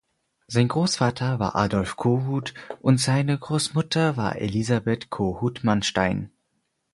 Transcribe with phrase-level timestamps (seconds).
[0.47, 6.31] Sein Großvater war Adolph Kohut und seine Großmutter war Elisabeth Kohut-Mannstein.